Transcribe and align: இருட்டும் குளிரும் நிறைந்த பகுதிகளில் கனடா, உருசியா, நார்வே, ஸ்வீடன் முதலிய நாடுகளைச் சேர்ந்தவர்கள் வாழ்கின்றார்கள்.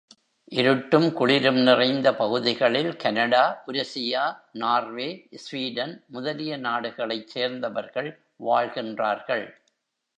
இருட்டும் 0.51 1.13
குளிரும் 1.13 1.59
நிறைந்த 1.59 2.15
பகுதிகளில் 2.15 2.95
கனடா, 2.95 3.63
உருசியா, 3.67 4.23
நார்வே, 4.51 5.27
ஸ்வீடன் 5.35 6.03
முதலிய 6.07 6.57
நாடுகளைச் 6.57 7.27
சேர்ந்தவர்கள் 7.27 8.11
வாழ்கின்றார்கள். 8.45 9.45